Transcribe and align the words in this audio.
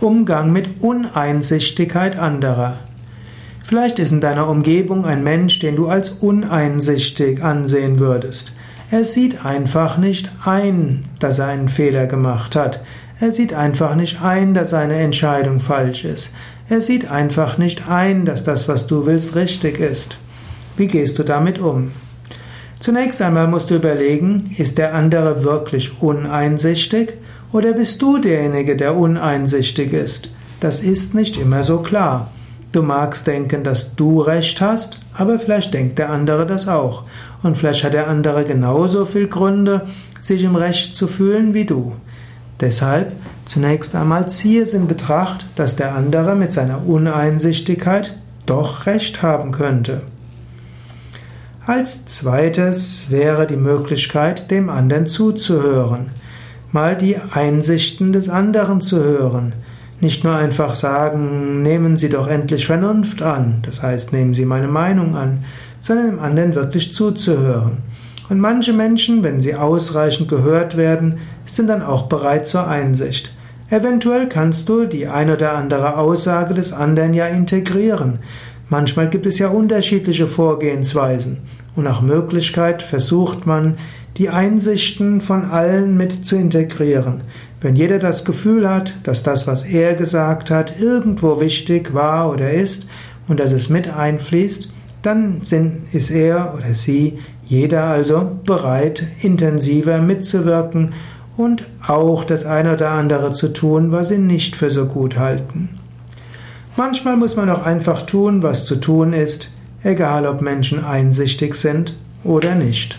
Umgang 0.00 0.52
mit 0.52 0.82
Uneinsichtigkeit 0.82 2.18
anderer. 2.18 2.80
Vielleicht 3.64 3.98
ist 3.98 4.12
in 4.12 4.20
deiner 4.20 4.46
Umgebung 4.46 5.06
ein 5.06 5.24
Mensch, 5.24 5.58
den 5.58 5.74
du 5.74 5.88
als 5.88 6.10
uneinsichtig 6.10 7.42
ansehen 7.42 7.98
würdest. 7.98 8.52
Er 8.90 9.04
sieht 9.04 9.46
einfach 9.46 9.96
nicht 9.96 10.28
ein, 10.44 11.06
dass 11.18 11.38
er 11.38 11.46
einen 11.46 11.70
Fehler 11.70 12.06
gemacht 12.06 12.56
hat. 12.56 12.82
Er 13.20 13.32
sieht 13.32 13.54
einfach 13.54 13.96
nicht 13.96 14.22
ein, 14.22 14.52
dass 14.52 14.68
seine 14.68 14.96
Entscheidung 14.96 15.60
falsch 15.60 16.04
ist. 16.04 16.34
Er 16.68 16.82
sieht 16.82 17.10
einfach 17.10 17.56
nicht 17.56 17.88
ein, 17.88 18.26
dass 18.26 18.44
das, 18.44 18.68
was 18.68 18.86
du 18.86 19.06
willst, 19.06 19.34
richtig 19.34 19.80
ist. 19.80 20.18
Wie 20.76 20.88
gehst 20.88 21.18
du 21.18 21.22
damit 21.22 21.58
um? 21.58 21.92
Zunächst 22.80 23.22
einmal 23.22 23.48
musst 23.48 23.70
du 23.70 23.76
überlegen, 23.76 24.54
ist 24.58 24.76
der 24.76 24.94
andere 24.94 25.42
wirklich 25.42 26.02
uneinsichtig 26.02 27.14
oder 27.56 27.72
bist 27.72 28.02
du 28.02 28.18
derjenige, 28.18 28.76
der 28.76 28.98
uneinsichtig 28.98 29.94
ist? 29.94 30.28
Das 30.60 30.82
ist 30.82 31.14
nicht 31.14 31.38
immer 31.38 31.62
so 31.62 31.78
klar. 31.78 32.30
Du 32.72 32.82
magst 32.82 33.26
denken, 33.26 33.62
dass 33.62 33.96
du 33.96 34.20
recht 34.20 34.60
hast, 34.60 35.00
aber 35.14 35.38
vielleicht 35.38 35.72
denkt 35.72 35.98
der 35.98 36.10
andere 36.10 36.44
das 36.44 36.68
auch. 36.68 37.04
Und 37.42 37.56
vielleicht 37.56 37.82
hat 37.82 37.94
der 37.94 38.08
andere 38.08 38.44
genauso 38.44 39.06
viel 39.06 39.26
Gründe, 39.26 39.86
sich 40.20 40.42
im 40.42 40.54
Recht 40.54 40.94
zu 40.94 41.08
fühlen 41.08 41.54
wie 41.54 41.64
du. 41.64 41.94
Deshalb 42.60 43.12
zunächst 43.46 43.94
einmal 43.94 44.28
ziehe 44.28 44.62
es 44.62 44.74
in 44.74 44.86
Betracht, 44.86 45.46
dass 45.56 45.76
der 45.76 45.94
andere 45.94 46.36
mit 46.36 46.52
seiner 46.52 46.86
Uneinsichtigkeit 46.86 48.18
doch 48.44 48.84
recht 48.84 49.22
haben 49.22 49.50
könnte. 49.50 50.02
Als 51.64 52.04
zweites 52.04 53.06
wäre 53.08 53.46
die 53.46 53.56
Möglichkeit, 53.56 54.50
dem 54.50 54.68
anderen 54.68 55.06
zuzuhören 55.06 56.10
mal 56.72 56.96
die 56.96 57.16
Einsichten 57.16 58.12
des 58.12 58.28
anderen 58.28 58.80
zu 58.80 59.02
hören. 59.02 59.54
Nicht 60.00 60.24
nur 60.24 60.34
einfach 60.34 60.74
sagen, 60.74 61.62
nehmen 61.62 61.96
Sie 61.96 62.08
doch 62.08 62.28
endlich 62.28 62.66
Vernunft 62.66 63.22
an, 63.22 63.62
das 63.62 63.82
heißt, 63.82 64.12
nehmen 64.12 64.34
Sie 64.34 64.44
meine 64.44 64.68
Meinung 64.68 65.16
an, 65.16 65.44
sondern 65.80 66.06
dem 66.06 66.18
anderen 66.18 66.54
wirklich 66.54 66.92
zuzuhören. 66.92 67.78
Und 68.28 68.40
manche 68.40 68.72
Menschen, 68.72 69.22
wenn 69.22 69.40
sie 69.40 69.54
ausreichend 69.54 70.28
gehört 70.28 70.76
werden, 70.76 71.18
sind 71.44 71.68
dann 71.68 71.82
auch 71.82 72.08
bereit 72.08 72.46
zur 72.46 72.66
Einsicht. 72.66 73.32
Eventuell 73.70 74.28
kannst 74.28 74.68
du 74.68 74.86
die 74.86 75.06
ein 75.06 75.30
oder 75.30 75.54
andere 75.54 75.96
Aussage 75.96 76.54
des 76.54 76.72
anderen 76.72 77.14
ja 77.14 77.26
integrieren. 77.26 78.18
Manchmal 78.68 79.08
gibt 79.08 79.26
es 79.26 79.38
ja 79.38 79.48
unterschiedliche 79.48 80.26
Vorgehensweisen 80.26 81.38
und 81.76 81.84
nach 81.84 82.00
Möglichkeit 82.00 82.82
versucht 82.82 83.46
man, 83.46 83.76
die 84.16 84.30
Einsichten 84.30 85.20
von 85.20 85.44
allen 85.44 85.96
mit 85.96 86.24
zu 86.24 86.36
integrieren. 86.36 87.22
Wenn 87.60 87.76
jeder 87.76 87.98
das 87.98 88.24
Gefühl 88.24 88.68
hat, 88.68 88.94
dass 89.02 89.22
das, 89.22 89.46
was 89.46 89.64
er 89.64 89.94
gesagt 89.94 90.50
hat, 90.50 90.80
irgendwo 90.80 91.40
wichtig 91.40 91.94
war 91.94 92.30
oder 92.30 92.50
ist 92.50 92.86
und 93.28 93.40
dass 93.40 93.52
es 93.52 93.68
mit 93.68 93.92
einfließt, 93.92 94.72
dann 95.02 95.42
ist 95.92 96.10
er 96.10 96.54
oder 96.56 96.74
sie, 96.74 97.18
jeder 97.44 97.84
also 97.84 98.38
bereit, 98.44 99.04
intensiver 99.20 100.00
mitzuwirken 100.00 100.90
und 101.36 101.66
auch 101.86 102.24
das 102.24 102.44
eine 102.44 102.74
oder 102.74 102.90
andere 102.90 103.32
zu 103.32 103.52
tun, 103.52 103.92
was 103.92 104.08
sie 104.08 104.18
nicht 104.18 104.56
für 104.56 104.70
so 104.70 104.86
gut 104.86 105.16
halten. 105.16 105.68
Manchmal 106.76 107.16
muss 107.16 107.36
man 107.36 107.48
auch 107.50 107.64
einfach 107.64 108.04
tun, 108.04 108.42
was 108.42 108.66
zu 108.66 108.76
tun 108.76 109.12
ist, 109.12 109.50
egal 109.82 110.26
ob 110.26 110.42
Menschen 110.42 110.84
einsichtig 110.84 111.54
sind 111.54 111.96
oder 112.24 112.54
nicht. 112.54 112.98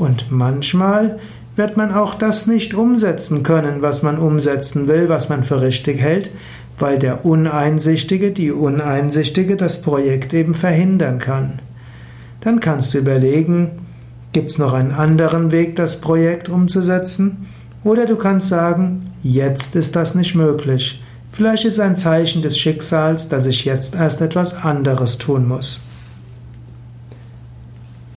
Und 0.00 0.30
manchmal 0.30 1.18
wird 1.56 1.76
man 1.76 1.92
auch 1.92 2.14
das 2.14 2.46
nicht 2.46 2.72
umsetzen 2.72 3.42
können, 3.42 3.82
was 3.82 4.02
man 4.02 4.16
umsetzen 4.18 4.88
will, 4.88 5.10
was 5.10 5.28
man 5.28 5.44
für 5.44 5.60
richtig 5.60 6.00
hält, 6.00 6.30
weil 6.78 6.98
der 6.98 7.26
Uneinsichtige, 7.26 8.30
die 8.30 8.50
Uneinsichtige 8.50 9.56
das 9.56 9.82
Projekt 9.82 10.32
eben 10.32 10.54
verhindern 10.54 11.18
kann. 11.18 11.58
Dann 12.40 12.60
kannst 12.60 12.94
du 12.94 12.98
überlegen, 12.98 13.72
gibt 14.32 14.52
es 14.52 14.56
noch 14.56 14.72
einen 14.72 14.92
anderen 14.92 15.50
Weg, 15.50 15.76
das 15.76 16.00
Projekt 16.00 16.48
umzusetzen? 16.48 17.48
Oder 17.84 18.06
du 18.06 18.16
kannst 18.16 18.48
sagen, 18.48 19.00
jetzt 19.22 19.76
ist 19.76 19.96
das 19.96 20.14
nicht 20.14 20.34
möglich. 20.34 21.02
Vielleicht 21.30 21.66
ist 21.66 21.78
ein 21.78 21.98
Zeichen 21.98 22.40
des 22.40 22.56
Schicksals, 22.56 23.28
dass 23.28 23.44
ich 23.44 23.66
jetzt 23.66 23.96
erst 23.96 24.22
etwas 24.22 24.64
anderes 24.64 25.18
tun 25.18 25.46
muss. 25.46 25.82